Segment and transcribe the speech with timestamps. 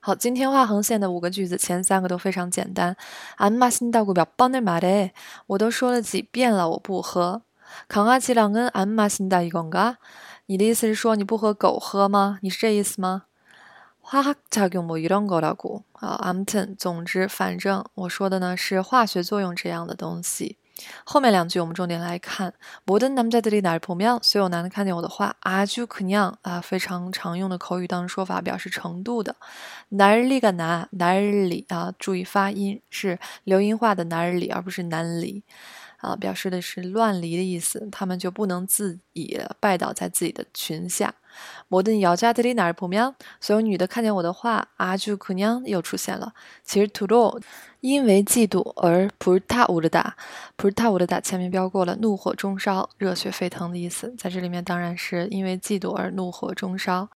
[0.00, 2.96] 好，今天画横线的五个句子，前三个都非常简单。
[3.38, 5.10] 안마신다고몇번을말 해？
[5.46, 7.42] 我都说了几遍了，我不喝。
[7.88, 9.96] 강아지랑은안마신다이건 가？
[10.46, 12.38] 你的意思是说你不和狗喝吗？
[12.42, 13.22] 你是这意思吗？
[14.02, 20.57] 화학작용뭐이런거라고啊，아무튼总之，反正我说的呢是化学作用这样的东西。
[21.04, 22.52] 后面两句我们重点来看。
[22.84, 29.36] 모든남자들이날보면所有男的看见我的话，아주그냥啊，非常常用的口语当中说法，表示程度的。
[29.90, 35.42] 날리가나날 리， 啊，注意发音是流音化的날 리， 而不是南리
[35.98, 37.88] 啊，表示的是乱离的意思。
[37.90, 41.14] 他们就不能自已拜倒在自己的裙下。
[41.68, 46.32] 모든여자들이날보면所有女的看见我的话，아주그냥又出现了。
[46.64, 47.40] 其实土豆。
[47.80, 50.12] 因为嫉妒而불타오르 다，
[50.56, 57.10] 불타오르다前面标过了，怒火中烧、热血沸腾的意思，在这里面当然是因为嫉妒而怒火中烧。